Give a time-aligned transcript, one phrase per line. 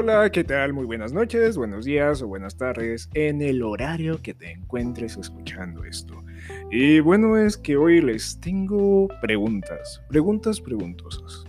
[0.00, 0.74] Hola, ¿qué tal?
[0.74, 5.82] Muy buenas noches, buenos días o buenas tardes en el horario que te encuentres escuchando
[5.82, 6.22] esto.
[6.70, 11.44] Y bueno, es que hoy les tengo preguntas, preguntas preguntosas.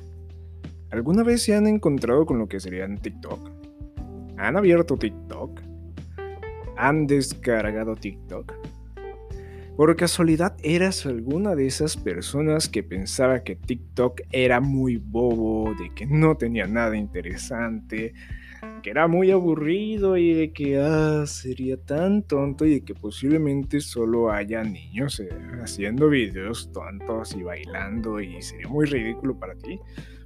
[0.90, 3.52] ¿Alguna vez se han encontrado con lo que serían TikTok?
[4.38, 5.62] ¿Han abierto TikTok?
[6.76, 8.52] ¿Han descargado TikTok?
[9.80, 15.94] ¿Por casualidad eras alguna de esas personas que pensaba que TikTok era muy bobo, de
[15.96, 18.14] que no tenía nada interesante,
[18.84, 23.80] que era muy aburrido y de que ah, sería tan tonto y de que posiblemente
[23.80, 25.30] solo haya niños eh,
[25.64, 29.80] haciendo videos tontos y bailando y sería muy ridículo para ti?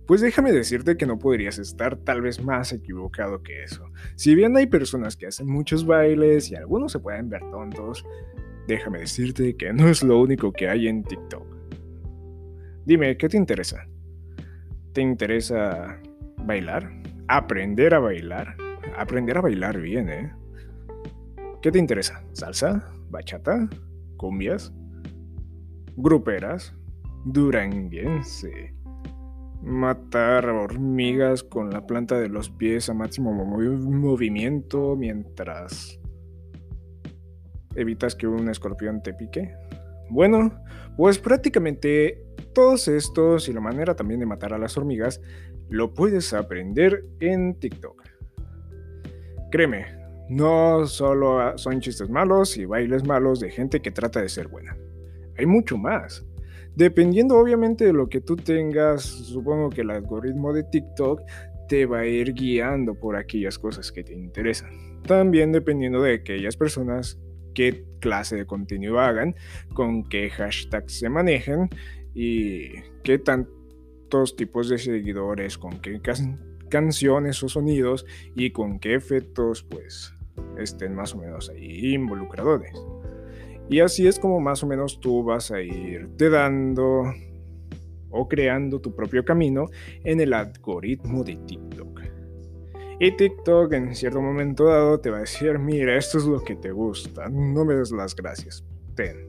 [0.08, 3.86] Pues déjame decirte que no podrías estar tal vez más equivocado que eso.
[4.16, 8.04] Si bien hay personas que hacen muchos bailes y algunos se pueden ver tontos,
[8.67, 11.45] déjame decirte que no es lo único que hay en TikTok.
[12.86, 13.88] Dime, ¿qué te interesa?
[14.94, 15.99] ¿Te interesa
[16.38, 16.92] bailar?
[17.28, 18.55] ¿Aprender a bailar?
[18.97, 20.31] Aprender a bailar bien, ¿eh?
[21.61, 22.23] ¿Qué te interesa?
[22.33, 22.92] ¿Salsa?
[23.09, 23.70] ¿Bachata?
[24.17, 24.73] ¿Cumbias?
[25.95, 26.75] ¿Gruperas?
[27.25, 28.75] ¿Duranguense?
[29.61, 36.02] ¿Matar hormigas con la planta de los pies a máximo movimiento mientras
[37.76, 39.56] evitas que un escorpión te pique?
[40.10, 40.52] Bueno,
[40.98, 45.22] pues prácticamente todos estos y la manera también de matar a las hormigas
[45.70, 48.04] lo puedes aprender en TikTok.
[49.50, 49.86] Créeme,
[50.30, 54.78] no solo son chistes malos y bailes malos de gente que trata de ser buena.
[55.38, 56.26] Hay mucho más.
[56.76, 61.22] Dependiendo obviamente de lo que tú tengas, supongo que el algoritmo de TikTok
[61.68, 65.02] te va a ir guiando por aquellas cosas que te interesan.
[65.04, 67.20] También dependiendo de aquellas personas
[67.54, 69.36] qué clase de contenido hagan,
[69.73, 71.70] con qué hashtags se manejen
[72.14, 76.02] y qué tantos tipos de seguidores, con qué
[76.70, 80.14] canciones o sonidos y con qué efectos pues
[80.58, 82.73] estén más o menos ahí involucradores.
[83.70, 87.04] Y así es como más o menos tú vas a irte dando
[88.10, 89.66] o creando tu propio camino
[90.04, 91.92] en el algoritmo de TikTok.
[92.99, 96.55] Y TikTok en cierto momento dado te va a decir, mira, esto es lo que
[96.55, 98.64] te gusta, no me des las gracias,
[98.95, 99.27] ten.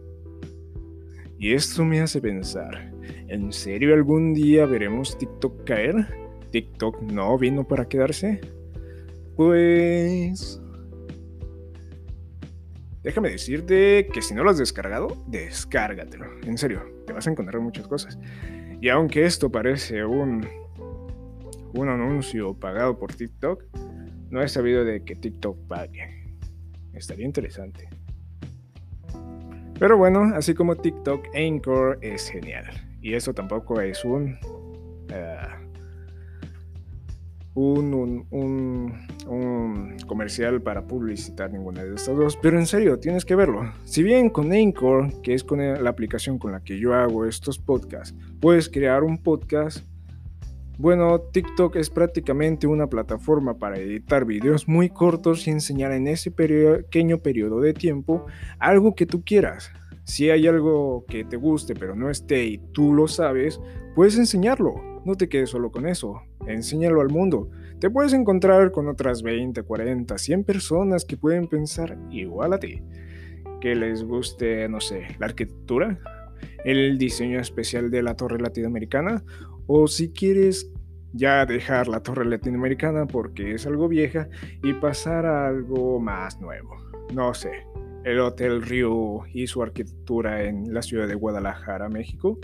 [1.38, 2.92] Y esto me hace pensar,
[3.28, 6.06] ¿en serio algún día veremos TikTok caer?
[6.50, 8.40] ¿TikTok no vino para quedarse?
[9.36, 10.60] Pues...
[13.02, 16.26] Déjame decirte que si no lo has descargado, descárgatelo.
[16.46, 18.18] En serio, te vas a encontrar muchas cosas.
[18.80, 20.46] Y aunque esto parece un
[21.74, 23.64] un anuncio pagado por TikTok,
[24.30, 26.38] no he sabido de que TikTok pague.
[26.92, 27.88] Estaría interesante.
[29.78, 32.64] Pero bueno, así como TikTok Anchor es genial.
[33.02, 34.38] Y eso tampoco es un,
[35.10, 35.64] uh,
[37.54, 42.38] un, un, un, comercial para publicitar ninguna de estas dos.
[42.40, 43.72] Pero en serio, tienes que verlo.
[43.84, 47.58] Si bien con Anchor, que es con la aplicación con la que yo hago estos
[47.58, 49.84] podcasts, puedes crear un podcast
[50.76, 56.30] bueno, TikTok es prácticamente una plataforma para editar videos muy cortos y enseñar en ese
[56.30, 58.26] pequeño periodo de tiempo
[58.58, 59.70] algo que tú quieras.
[60.02, 63.60] Si hay algo que te guste pero no esté y tú lo sabes,
[63.94, 64.74] puedes enseñarlo.
[65.04, 67.50] No te quedes solo con eso, enséñalo al mundo.
[67.78, 72.82] Te puedes encontrar con otras 20, 40, 100 personas que pueden pensar igual a ti.
[73.60, 76.00] Que les guste, no sé, la arquitectura,
[76.64, 79.22] el diseño especial de la torre latinoamericana
[79.66, 80.70] o si quieres
[81.12, 84.28] ya dejar la torre latinoamericana porque es algo vieja
[84.62, 86.76] y pasar a algo más nuevo.
[87.12, 87.64] No sé,
[88.04, 92.38] el Hotel Rio y su arquitectura en la ciudad de Guadalajara, México.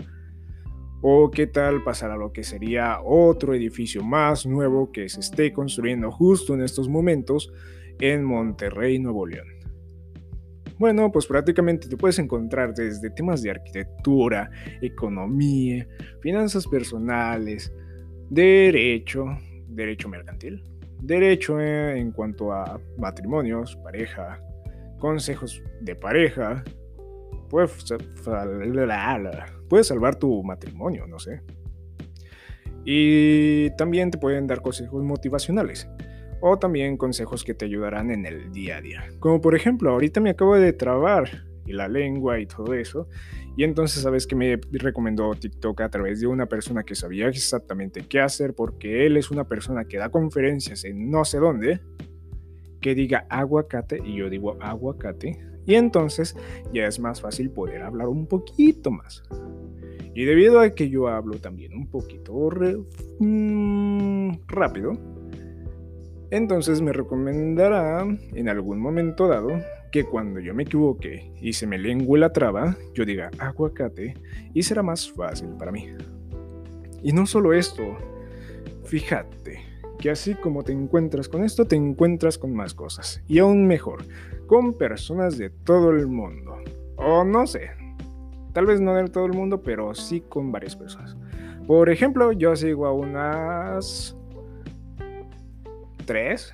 [1.03, 5.51] O qué tal pasar a lo que sería otro edificio más nuevo que se esté
[5.51, 7.51] construyendo justo en estos momentos
[7.99, 9.60] en Monterrey, Nuevo León.
[10.81, 14.49] Bueno, pues prácticamente te puedes encontrar desde temas de arquitectura,
[14.81, 15.87] economía,
[16.21, 17.71] finanzas personales,
[18.31, 19.25] derecho,
[19.67, 20.63] derecho mercantil,
[20.99, 24.41] derecho en cuanto a matrimonios, pareja,
[24.97, 26.63] consejos de pareja,
[27.47, 27.85] puedes,
[29.87, 31.43] salvar tu matrimonio, no sé.
[32.85, 35.87] Y también te pueden dar consejos motivacionales
[36.41, 39.03] o también consejos que te ayudarán en el día a día.
[39.19, 41.29] Como por ejemplo, ahorita me acabo de trabar
[41.65, 43.07] y la lengua y todo eso.
[43.55, 48.01] Y entonces, ¿sabes que me recomendó TikTok a través de una persona que sabía exactamente
[48.07, 48.53] qué hacer?
[48.53, 51.81] Porque él es una persona que da conferencias en no sé dónde,
[52.79, 55.39] que diga aguacate y yo digo aguacate.
[55.65, 56.35] Y entonces
[56.73, 59.23] ya es más fácil poder hablar un poquito más.
[60.13, 62.33] Y debido a que yo hablo también un poquito
[63.19, 64.97] mm, rápido,
[66.31, 69.49] Entonces me recomendará en algún momento dado
[69.91, 74.15] que cuando yo me equivoque y se me lengua la traba, yo diga aguacate
[74.53, 75.89] y será más fácil para mí.
[77.03, 77.97] Y no solo esto,
[78.85, 79.59] fíjate
[79.99, 83.21] que así como te encuentras con esto, te encuentras con más cosas.
[83.27, 84.05] Y aún mejor,
[84.47, 86.55] con personas de todo el mundo.
[86.95, 87.71] O no sé,
[88.53, 91.17] tal vez no de todo el mundo, pero sí con varias personas.
[91.67, 94.17] Por ejemplo, yo sigo a unas...
[96.11, 96.53] ¿Tres?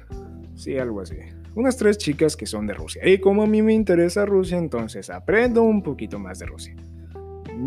[0.54, 1.16] Sí, algo así.
[1.56, 3.02] Unas tres chicas que son de Rusia.
[3.10, 6.76] Y como a mí me interesa Rusia, entonces aprendo un poquito más de Rusia.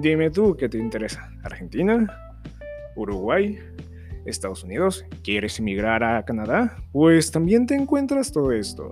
[0.01, 1.33] Dime tú qué te interesa.
[1.43, 2.07] ¿Argentina?
[2.95, 3.59] ¿Uruguay?
[4.25, 6.77] Estados Unidos, ¿quieres emigrar a Canadá?
[6.93, 8.89] Pues también te encuentras todo esto.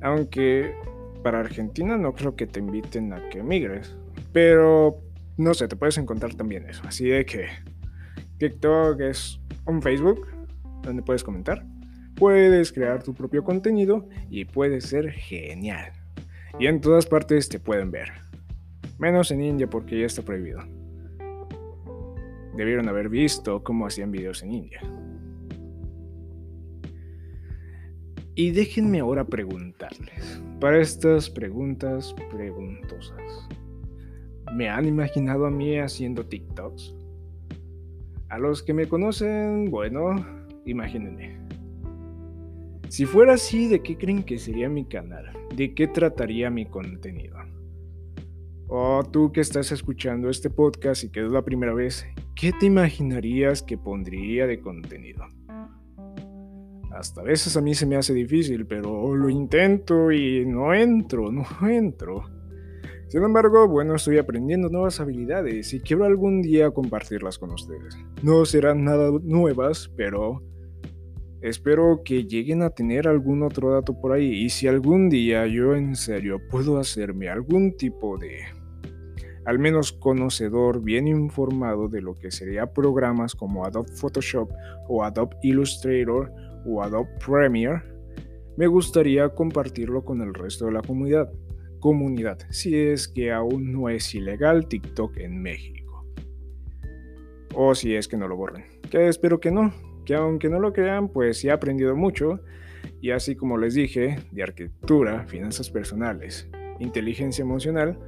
[0.00, 0.74] Aunque
[1.22, 3.96] para Argentina no creo que te inviten a que emigres,
[4.32, 4.98] pero
[5.36, 6.82] no sé, te puedes encontrar también eso.
[6.88, 7.46] Así de que
[8.38, 10.26] TikTok es un Facebook
[10.82, 11.66] donde puedes comentar,
[12.16, 15.92] puedes crear tu propio contenido y puede ser genial.
[16.58, 18.10] Y en todas partes te pueden ver.
[18.98, 20.60] Menos en India porque ya está prohibido
[22.56, 24.80] debieron haber visto cómo hacían videos en India.
[28.34, 33.48] Y déjenme ahora preguntarles, para estas preguntas preguntosas,
[34.54, 36.94] ¿me han imaginado a mí haciendo TikToks?
[38.30, 40.14] A los que me conocen, bueno,
[40.64, 41.36] imagínense.
[42.88, 45.32] Si fuera así, ¿de qué creen que sería mi canal?
[45.56, 47.38] ¿De qué trataría mi contenido?
[48.68, 52.66] O tú que estás escuchando este podcast y que es la primera vez, ¿qué te
[52.66, 55.24] imaginarías que pondría de contenido?
[56.90, 61.32] Hasta a veces a mí se me hace difícil, pero lo intento y no entro,
[61.32, 62.24] no entro.
[63.08, 67.96] Sin embargo, bueno, estoy aprendiendo nuevas habilidades y quiero algún día compartirlas con ustedes.
[68.22, 70.42] No serán nada nuevas, pero
[71.42, 74.44] espero que lleguen a tener algún otro dato por ahí.
[74.44, 78.40] Y si algún día yo en serio puedo hacerme algún tipo de
[79.44, 84.50] al menos conocedor, bien informado de lo que sería programas como Adobe Photoshop
[84.88, 86.32] o Adobe Illustrator
[86.64, 87.82] o Adobe Premiere,
[88.56, 91.32] me gustaría compartirlo con el resto de la comunidad.
[91.80, 96.06] Comunidad, si es que aún no es ilegal TikTok en México.
[97.54, 98.64] O si es que no lo borren.
[98.90, 99.72] Que espero que no.
[100.04, 102.40] Que aunque no lo crean, pues sí he aprendido mucho.
[103.00, 107.98] Y así como les dije, de arquitectura, finanzas personales, inteligencia emocional,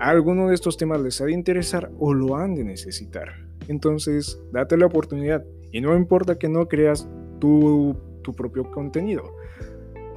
[0.00, 3.46] alguno de estos temas les ha de interesar o lo han de necesitar.
[3.68, 7.08] Entonces, date la oportunidad y no importa que no creas
[7.40, 9.36] tu, tu propio contenido.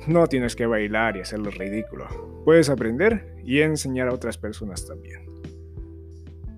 [0.07, 2.07] No tienes que bailar y hacerlo ridículo.
[2.45, 5.21] Puedes aprender y enseñar a otras personas también.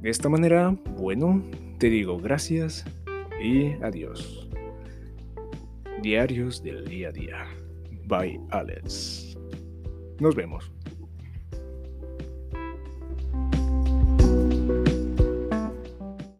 [0.01, 1.43] De esta manera, bueno,
[1.77, 2.85] te digo gracias
[3.41, 4.49] y adiós.
[6.01, 7.45] Diarios del día a día.
[8.07, 9.37] Bye, Alex.
[10.19, 10.71] Nos vemos.